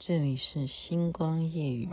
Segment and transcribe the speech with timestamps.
[0.00, 1.88] 这里是星光夜雨。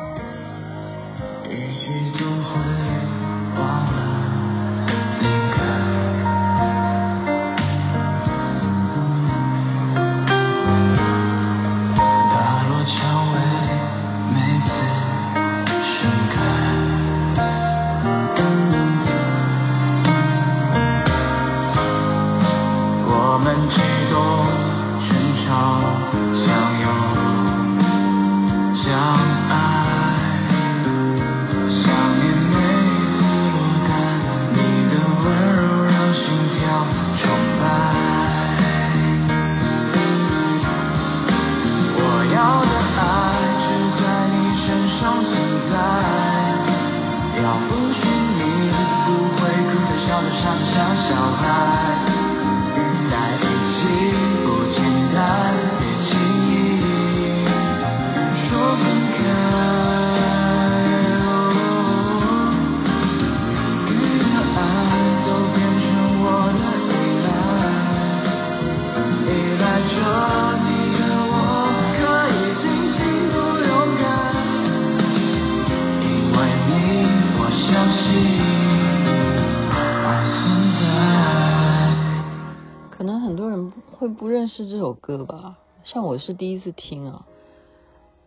[84.47, 85.57] 是这首歌吧？
[85.83, 87.25] 像我是第一次听啊，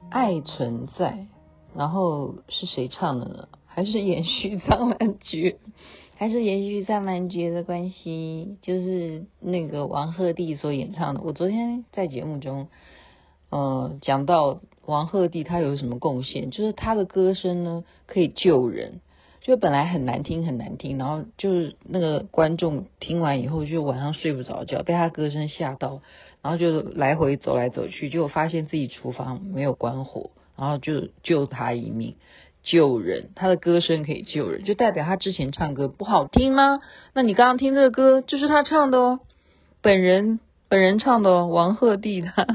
[0.10, 1.12] 《爱存在》，
[1.76, 3.48] 然后是谁唱的呢？
[3.66, 5.56] 还是延续张曼娟？
[6.16, 8.56] 还是延续张曼娟的关系？
[8.62, 11.20] 就是那个王鹤棣所演唱的。
[11.22, 12.68] 我昨天在节目中，
[13.50, 16.50] 呃，讲到王鹤棣他有什么贡献？
[16.50, 19.00] 就是他的歌声呢，可以救人。
[19.48, 26.02] 就本来很难听，很难听，然后就是那个观众听完以后就晚上睡不着觉，被他歌声吓到，
[26.42, 32.16] 然后就来回走来走去，就发现自己厨房没有关火，然后就救他一命，
[32.62, 33.30] 救人。
[33.34, 36.80] 他的歌声可以救人，就代表他之前唱歌不好听吗？
[37.14, 39.20] 那你刚刚听这个歌就是他唱的哦，
[39.80, 42.46] 本人本人唱的哦，王鹤棣他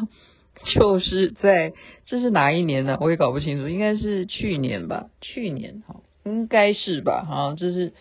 [0.75, 1.73] 就是在
[2.05, 2.99] 这是哪一年呢？
[3.01, 5.95] 我也搞不清楚，应该是去年吧，去年哈。
[6.23, 7.93] 应该是吧，哈，这是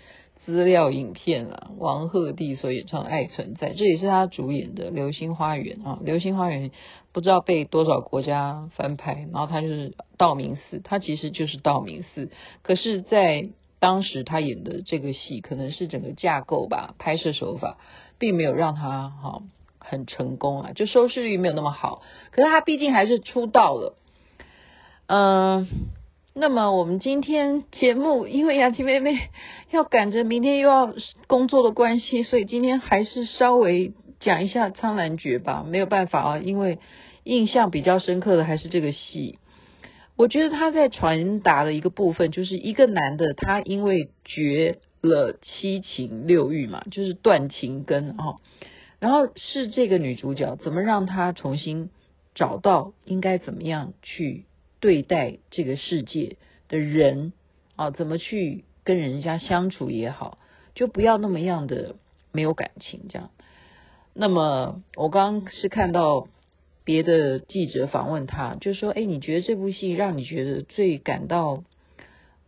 [0.45, 1.71] 资料影片啊。
[1.79, 6.71] 王鹤棣所演唱《爱存在》，这也是他主演的《流星花园》啊，《流星花园》
[7.13, 12.31] 不知道被多少国家翻拍，然后他就是道明寺，他其实就是道明寺。
[12.63, 13.49] 可是，在
[13.81, 17.79] 当时他演的这个戏，可能是整个架构吧，拍摄手法
[18.19, 19.43] 并没有让他哈
[19.79, 22.03] 很成功啊，就收视率没有那么好。
[22.31, 23.97] 可是他毕竟还是出道了，
[25.07, 25.67] 嗯。
[26.35, 29.29] 那么我们今天节目，因为雅琪妹妹
[29.71, 30.95] 要赶着明天又要
[31.27, 35.63] 工作的关系，所以今天还是稍微讲一下《苍兰诀》吧。
[35.69, 36.79] 没有办法啊，因为
[37.23, 39.39] 印象比较深刻的还是这个戏。
[40.17, 48.37] 我觉得他在传达的一个部分，就是一个男的，他因为绝了七情六欲嘛，就是断情根啊。
[49.01, 51.91] 然后是这个女主角怎么让他重新
[52.35, 54.47] 找到应该怎么样去。
[54.83, 56.39] 对待这个世界
[56.69, 57.33] 的人
[57.77, 60.39] 啊，怎么去跟人家相处也好，
[60.75, 61.95] 就不要那么样的
[62.33, 63.31] 没有感情这样。
[64.13, 66.27] 那么我刚刚是看到
[66.83, 71.63] 别的记者访问他，就说：“哎，你觉得这部戏让你觉得最感到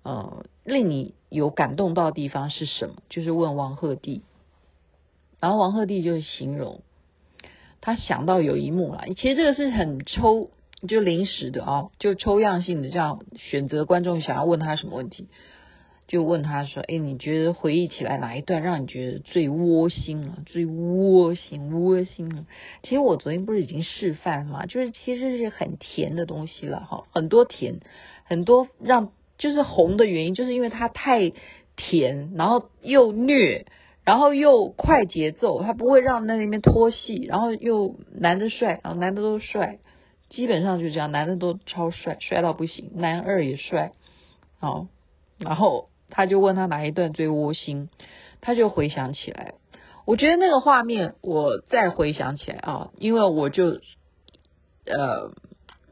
[0.03, 4.23] 呃令你有感动到的地方是什么？”就是问王鹤棣，
[5.39, 6.81] 然后王鹤棣就是形容
[7.81, 10.51] 他想到有一幕啦，其实这个是很抽。
[10.87, 15.29] 就临时的啊，就抽样性的这样选择观众想要问他什么问题，
[16.07, 20.39] 就问他说：“哎，你觉得回忆起来哪一段让你觉得最窝心了？
[20.45, 22.45] 最窝心窝心了？”
[22.85, 24.67] 其实我昨天不是已经示范了吗？
[24.67, 27.81] 就是其实是很甜的东西了哈，很多甜，
[28.25, 31.33] 很多让就是红的原因，就是因为它太
[31.77, 33.65] 甜，然后又虐，
[34.05, 39.79] 然后又快节奏，它不会让那里面拖戏，然后又男的帅，然后男的都帅。
[40.29, 43.93] 基本上就这样，男的都超帅，帅到不行，男二也帅，
[44.61, 44.89] 哦，
[45.39, 47.89] 然后他就问他哪一段最窝心，
[48.41, 49.55] 他就回想起来，
[50.07, 53.81] 我觉得那个画面，我再回想起来啊，因为我就
[54.87, 55.33] 呃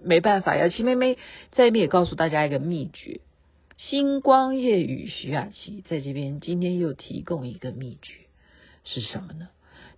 [0.02, 1.14] 没办法，雅琪妹妹
[1.52, 3.20] 在这边也告诉大家一个秘诀，
[3.76, 8.14] 星光夜雨徐雅琪在这边今天又提供一个秘诀
[8.84, 9.48] 是什么呢？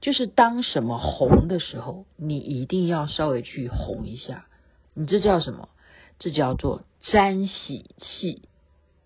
[0.05, 4.45] 就是当什么红的时候，你一定要稍微去红一下。
[4.93, 5.71] 你这叫什么？
[6.19, 8.43] 这叫做沾喜气，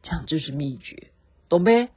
[0.02, 1.12] 这样就是秘诀，
[1.48, 1.90] 懂没？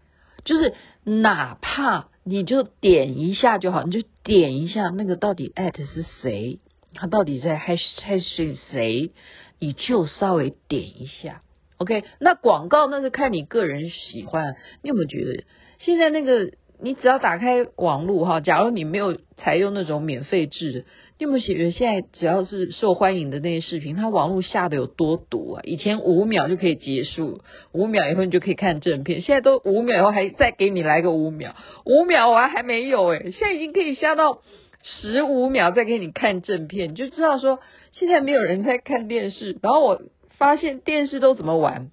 [0.46, 6.60] 就是哪怕你就点一下就好，你就点一下那个到底艾特是谁，
[6.94, 9.14] 他到底在还还是谁？
[9.58, 11.42] 你就稍微点一下
[11.78, 12.04] ，OK？
[12.20, 15.44] 那广告那是看你个人喜欢，你有没有觉得
[15.80, 16.52] 现在那个？
[16.84, 20.80] 你只要打开网络哈，假如你没有采用那种免费制的，
[21.20, 25.62] 你有没有觉得现在只要是受欢迎的那些视频，它网络下的有多毒啊？
[25.64, 27.42] 以前五秒就可以结束，
[27.72, 31.56] 五秒以后你就可以看正片，现在都五秒以后还再给你来个五秒，
[31.86, 34.42] 五秒完还没有诶，现在已经可以下到
[34.84, 37.60] 十五秒再给你看正片，你就知道说
[37.92, 39.56] 现在没有人在看电视。
[39.62, 40.02] 然后我
[40.38, 41.92] 发现电视都怎么玩，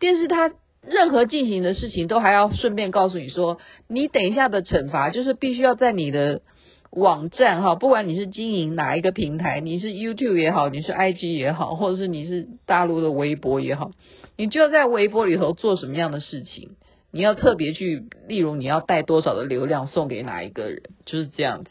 [0.00, 0.50] 电视它。
[0.86, 3.58] 任何进行的事情都还要顺便告诉你说，
[3.88, 6.42] 你等一下的惩罚就是必须要在你的
[6.90, 13.92] 网站哈，不管你是经营哪一个平台，你是 YouTube 也好，你是 IG 也好，或者是你是大陆的微博也好，
[14.36, 16.76] 你就要在微博里头做什么样的事情，
[17.10, 21.70] 你要特别去，例如你要带多少的流量送给哪一个人，就是这样子，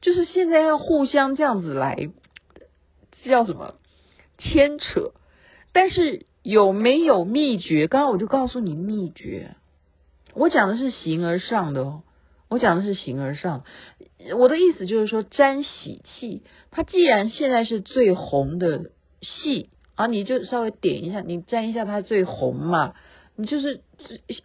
[0.00, 2.08] 就是现在要互相这样子来，
[3.24, 3.74] 叫什么
[4.38, 5.12] 牵扯，
[5.72, 6.26] 但是。
[6.42, 7.86] 有没有秘诀？
[7.86, 9.56] 刚刚我就告诉你秘诀。
[10.34, 12.02] 我讲的是形而上的哦，
[12.48, 13.64] 我讲的是形而上。
[14.36, 18.90] 我的意思就是说，沾喜气，它既然现在是最红的
[19.20, 22.94] 戏啊，你就稍微点一下，你沾一下它最红嘛。
[23.34, 23.80] 你就是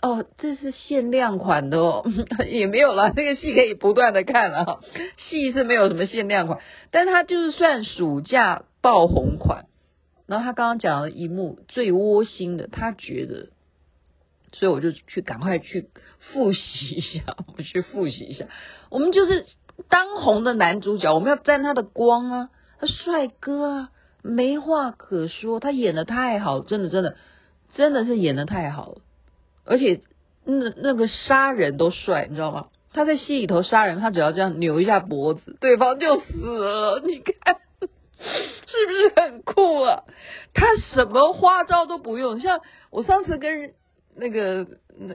[0.01, 2.05] 哦，这是限量款的哦，
[2.49, 3.11] 也没有了。
[3.11, 4.81] 这个戏可以不断的看了，
[5.17, 6.59] 戏是没有什么限量款，
[6.89, 9.65] 但它就是算暑假爆红款。
[10.27, 13.47] 然后他刚刚讲了一幕最窝心的，他觉得，
[14.51, 15.89] 所以我就去赶快去
[16.19, 18.45] 复习一下，我去复习一下。
[18.91, 19.45] 我们就是
[19.89, 23.89] 当红的男主角，我们要沾他的光啊，他帅哥啊，
[24.21, 27.15] 没话可说，他演的太好，真的真的
[27.73, 29.01] 真的是演的太好了，
[29.63, 30.01] 而且
[30.43, 32.67] 那那个杀人都帅，你知道吗？
[32.91, 37.57] 他在戏里头杀人，他只要这样扭一下脖子，对方就死了，你看。
[38.67, 40.03] 是不是很酷啊？
[40.53, 43.73] 他什么花招都不用，像我上次跟
[44.15, 44.65] 那个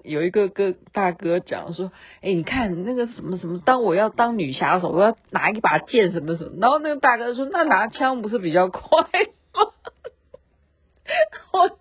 [0.04, 1.90] 有一个哥大哥讲说，
[2.20, 8.88] 哎，你看那个什么什么，当我要当女侠的时候，我要拿一把剑什么什么，然后那个大哥说，那拿枪不是比较快
[9.52, 9.72] 吗？
[11.52, 11.78] 我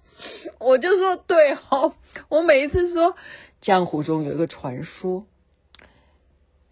[0.60, 1.94] 我就说对哦，
[2.30, 3.16] 我每一次说
[3.62, 5.26] 江湖中有一个传说。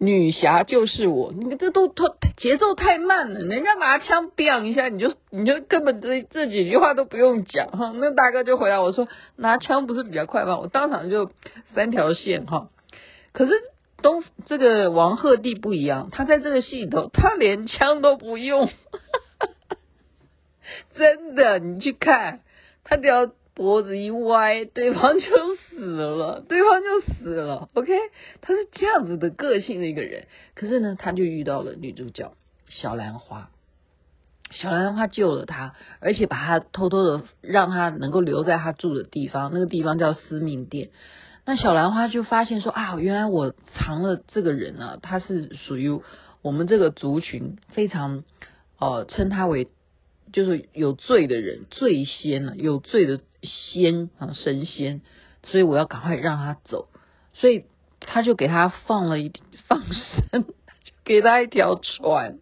[0.02, 2.04] 女侠就是我，你这都太
[2.38, 7.92] 节奏太慢了，人家拿枪嘣一下，你就你就根本这这几句话都不用讲哈。
[7.94, 10.58] 那大哥就回答我说，拿枪不是比较快吗？
[10.58, 11.30] 我当场就
[11.74, 12.70] 三条线哈。
[13.32, 13.52] 可是
[14.00, 18.70] 东这个王鹤棣不一样，他在这个戏里头，他连枪都不用，
[20.96, 22.40] 真的，你去看，
[22.84, 23.30] 他只要。
[23.60, 27.68] 脖子一歪，对方就死了，对方就死了。
[27.74, 27.92] OK，
[28.40, 32.32] 他是这样子的个性的一个人，可是呢，他就遇到了女主角
[32.70, 33.50] 小兰花，
[34.50, 40.88] 小兰花救了他，而且把他偷偷的让他能够留在他住的地方，那个地方叫司命殿。
[41.44, 46.00] 那小兰花就发现说啊，原来我藏了这个人啊，他是属于
[46.40, 48.24] 我们这个族群非常
[48.78, 49.68] 呃称他为。
[50.32, 55.00] 就是有罪的人，罪仙了，有罪的仙啊，神仙，
[55.42, 56.88] 所以我要赶快让他走，
[57.34, 57.64] 所以
[58.00, 59.32] 他就给他放了一
[59.66, 60.44] 放生，
[61.04, 62.38] 给他一条船，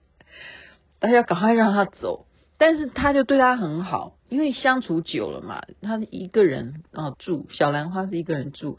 [1.01, 2.27] 他要赶快让他走，
[2.59, 8.79] 但是他就对他很好，因为相处久了嘛，他一个人啊住，小兰花是一个人住，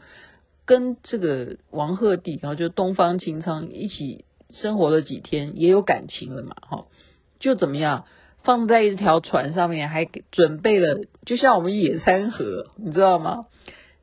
[0.64, 6.86] 跟这个王鹤棣，然后就东方青苍一起生活了几天，也有感情了嘛，哈，
[7.38, 8.04] 就怎么样？
[8.42, 13.46] 放在一条船上面，还准备了，就像我们野餐盒，你知道吗？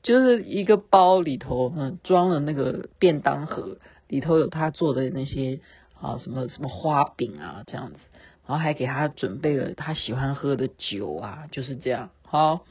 [0.04, 3.78] 就是一个包里头，嗯，装了那个便当盒，
[4.08, 5.60] 里头有他做的那些
[6.00, 7.98] 啊，什么什么花饼啊，这样子，
[8.46, 12.62] 然后还给他准备了他喜欢喝的酒啊，就是这样，好，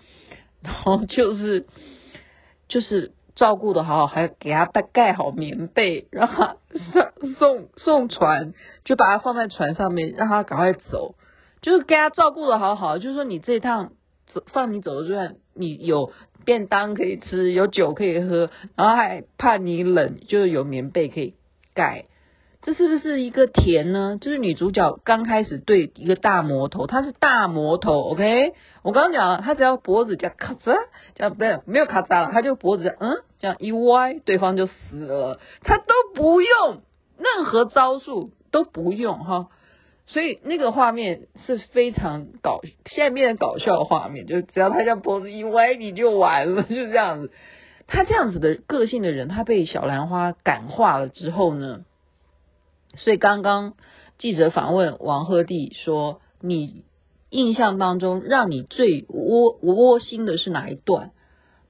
[0.63, 1.67] 然后就是
[2.69, 8.55] 就是照顾的好好，还给他盖盖好棉被，让他送送送船，
[8.85, 11.17] 就把他放在船上面，让他赶快走。
[11.63, 13.93] 就是给他照顾的好好，就是说你这一趟
[14.27, 16.13] 走放你走的这段，你有
[16.45, 21.35] 便当可以吃，有酒可以喝，然后还怕你冷，就是有棉被可以
[21.75, 22.05] 盖，
[22.63, 24.19] 这是不是一个甜呢？
[24.21, 28.53] 就是女主角刚开始对一个大魔头，他是大魔头，OK？
[28.83, 30.77] 我刚刚讲了，他只要脖子这样咔嚓，
[31.15, 36.83] 这样不是没有咔嚓了，他就脖子这样嗯这样一歪，对方就死了，他都不用
[37.19, 39.49] 任何招数都不用哈。
[40.07, 47.33] 所以那个画面是非常搞，现在变成搞笑的画面，就只要他这样脖子一歪，你就完了， 就这样子。
[47.89, 51.85] 他这样子的个性的人，他被小兰花感化了之后呢，
[52.95, 53.75] 所以刚刚
[54.19, 56.85] 记者访问王鹤棣说：“你
[57.31, 61.11] 印象当中让你最窝窝心的是哪一段？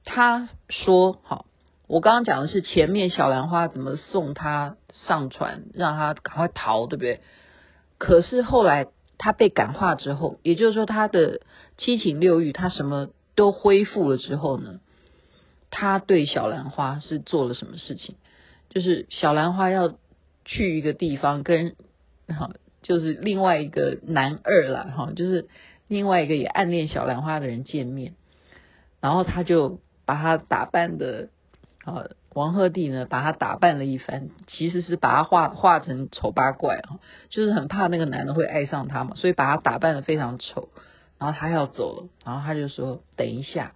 [0.05, 1.45] 他说：“好，
[1.87, 4.77] 我刚刚讲的是前面小兰花怎么送他
[5.07, 7.21] 上船，让他赶快逃，对不对？
[7.97, 8.87] 可是后来
[9.17, 11.41] 他被感化之后，也就是说他的
[11.77, 14.79] 七情六欲，他什么都恢复了之后呢？
[15.69, 18.15] 他对小兰花是做了什么事情？
[18.69, 19.95] 就是小兰花要
[20.45, 21.75] 去一个地方跟
[22.27, 22.51] 哈。”
[22.83, 25.49] 就是另外一个男二了，哈，就是
[25.89, 28.13] 另外一个也暗恋小兰花的人见面，
[29.01, 31.27] 然后他就把他打扮的，
[31.83, 32.05] 啊，
[32.37, 40.69] 王鹤棣呢把他打扮了一番，其实是把他画画成丑八怪啊，就是很怕那个男的会爱上他嘛，所以把他打扮的非常丑，
[41.17, 43.73] 然后他要走了，然后他就说等一下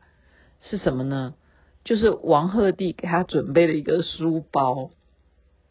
[0.60, 1.34] 是什么呢？
[1.84, 4.92] 就是王鹤棣给他准备了一个书包，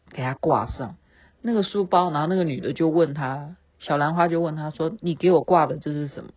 [0.09, 0.97] 给他挂上。
[1.41, 6.31] 那个书包，然后那个女的就问他，小兰花就问他说：“你给我挂的这是什么？”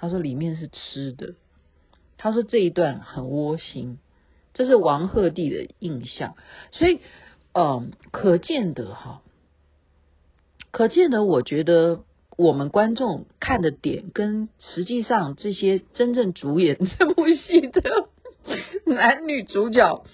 [0.00, 1.34] 他说：“里面是吃的。”
[2.16, 3.98] 他说这一段很窝心，
[4.54, 6.34] 这是王鹤棣的印象。
[6.72, 7.00] 所以，
[7.52, 9.22] 嗯，可见得哈，
[10.70, 12.00] 可见得，我觉得
[12.36, 17.82] 我们观众看的点跟实际上这些真正主演这部戏的
[18.86, 20.04] 男女主角，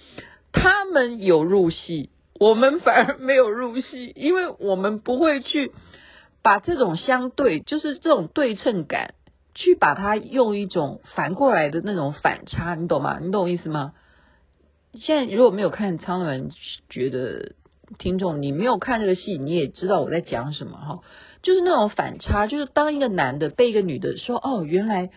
[0.53, 2.11] 他们有入戏。
[2.39, 5.73] 我们反而没有入戏，因为我们不会去
[6.41, 9.15] 把这种相对，就是这种对称感，
[9.57, 13.19] 去把它用一种反过来的那种反差，你懂吗？
[13.21, 13.93] 你懂我意思吗？
[14.95, 16.51] 现在如果没有看《苍兰
[16.89, 17.53] 觉得
[17.99, 21.01] 听众，你没有看这个戏，你也知道我在讲什么哈，
[21.43, 25.11] 就是那种反差，就是当一个男的被一个女的说：“哦，原来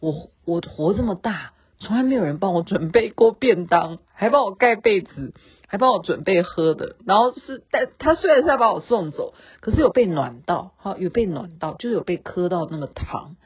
[0.00, 5.32] 我我活这么大，从来没有人帮我准备过便当，还帮我盖被子。”
[5.70, 13.36] 还帮我准备喝的，然后是，但他虽然是要把我送走，可是有被暖到，哈，有被暖到，就是有被磕到那个糖。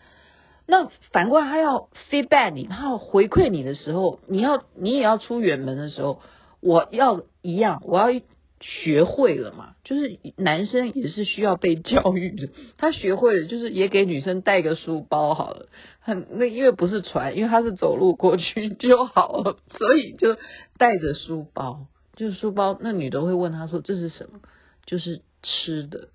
[0.67, 6.21] 那反过来，他要 feedback 你，他要回馈你的时候，你要你也要出远门的时候，
[6.61, 8.21] 我要一样，我要
[8.61, 9.75] 学会了嘛。
[9.85, 15.67] 就是男生也是需要被教育的， 他学会了，就是也给女生带个书包好了。
[16.01, 20.37] 很那因为不是船，因为他是走路过去就好了， 所以就
[20.79, 21.87] 带着书包。
[22.15, 24.41] 就是书包，那女的会问他说：“这是什么？”
[24.87, 26.09] 就是吃的。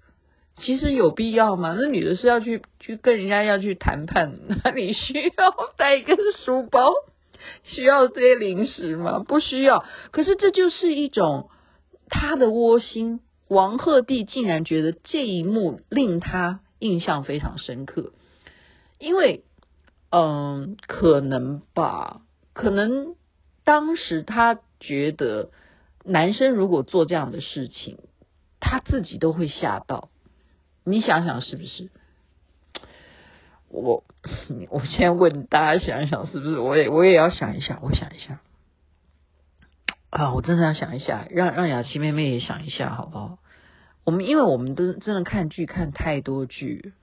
[0.58, 1.76] 其实有必要吗？
[1.78, 6.92] 那女的是要去去跟人家要去谈判，那你需要带一个书包，
[7.64, 9.20] 需要这些零食吗？
[9.20, 9.86] 不需要。
[10.12, 11.50] 可是这就是一种
[12.10, 13.20] 他的窝心。
[13.48, 18.12] 王鹤棣竟然觉得这一幕令他印象非常深刻，
[19.00, 19.44] 因为，
[20.12, 22.22] 嗯，可能吧，
[22.54, 23.16] 可能
[23.64, 25.50] 当时他觉得。
[26.10, 27.98] 男生如果做这样的事情，
[28.62, 30.08] 他自己都会吓到。
[30.89, 31.89] 你想想是不是？
[33.70, 34.03] 我
[34.72, 36.58] 我先问大家想一想是不是？
[36.58, 38.39] 我也我也要想一下，我想一下。
[40.10, 43.39] 啊，我真的要想一下，让让雅琪妹妹也想一下，好不好？
[44.06, 46.94] 我们因为我们都真的看剧看太多剧，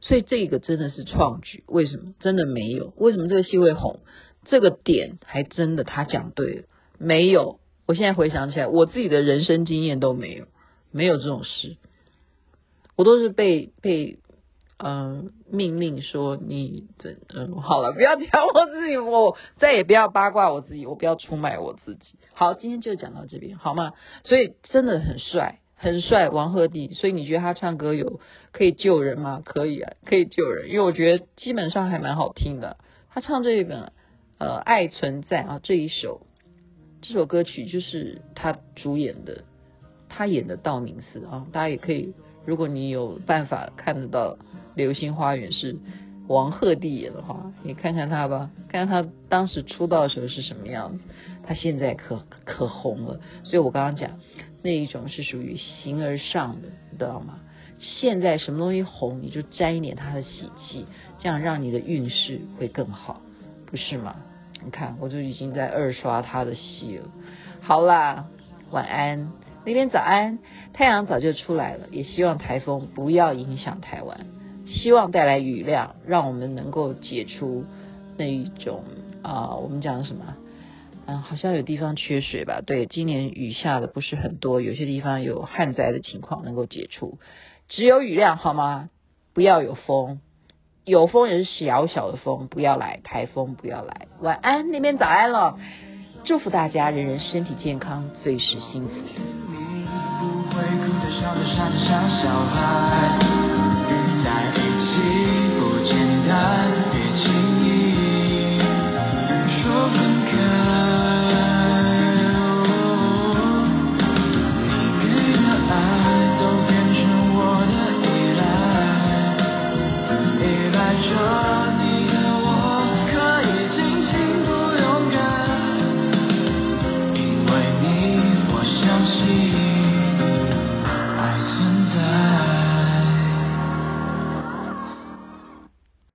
[0.00, 1.62] 所以这个真的是创举。
[1.66, 2.14] 为什么？
[2.20, 2.94] 真的没有？
[2.96, 4.00] 为什么这个戏会红？
[4.46, 6.62] 这个点还真的他讲对了，
[6.96, 7.60] 没有。
[7.84, 10.46] 我现在回想起来，我自己的人生经验都没有，
[10.90, 11.76] 没有这种事。
[12.96, 14.18] 我都是被被
[14.76, 22.18] 嗯、命令说你这嗯好了，不要讲我自己，我再也不要八卦我自己，我不要出卖我自己。
[22.34, 23.92] 好，今天就讲到这边，好吗？
[24.24, 26.92] 所以真的很帅，很帅，王鹤棣。
[26.92, 28.20] 所以你觉得他唱歌有
[28.50, 29.40] 可以救人吗？
[29.44, 32.76] 可以啊，可以救人，因为我觉得基本上还蛮好听的。
[33.10, 33.92] 他唱这一本
[34.38, 36.26] 呃爱存在啊这一首。
[37.00, 39.44] 这首歌曲就是他主演的，
[40.08, 42.12] 他演的道明寺啊，大家也可以，
[42.44, 44.34] 如果你有办法看得到
[44.74, 45.76] 《流星花园》是
[46.26, 51.04] 王鹤棣演的话，你看看他吧，看看他当时出道的时候是什么样子，
[51.46, 53.20] 他现在可可红了。
[53.44, 54.18] 所以我刚刚讲
[54.62, 57.40] 那一种是属于形而上的，你知道吗？
[57.78, 60.86] 现在什么东西红，你就沾一点他的喜气，
[61.18, 63.20] 这样让你的运势会更好，
[63.66, 64.16] 不是吗？
[64.64, 67.04] 你看，我就已经在二刷他的戏了。
[67.60, 68.26] 好啦，
[68.70, 69.30] 晚安，
[69.66, 70.38] 那边早安，
[70.72, 71.88] 太阳早就出来了。
[71.90, 74.26] 也希望台风不要影响台湾，
[74.66, 77.64] 希望带来雨量，让我们能够解除
[78.16, 78.84] 那一种
[79.22, 80.36] 啊、我们讲什么？
[81.06, 82.60] 嗯，好像有地方缺水吧？
[82.64, 87.18] 对，今年雨下的不是很多，有些地方有旱灾的情况能够解除。
[87.68, 88.88] 只有雨量好吗？
[89.34, 90.20] 不要有风。
[90.86, 94.06] 有风也是小小的风，不要来台风，不要来。
[94.20, 95.58] 晚安，那边早安了。
[96.24, 98.88] 祝福大家人人身体健康，最是幸福。